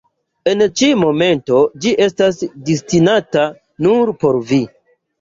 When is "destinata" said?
2.73-3.49